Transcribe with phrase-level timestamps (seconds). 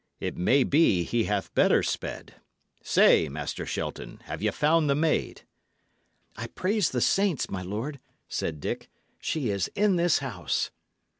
[0.19, 2.33] It may be he hath better sped.
[2.81, 5.43] Say, Master Shelton, have ye found the maid?"
[6.35, 10.71] "I praise the saints, my lord," said Dick, "she is in this house."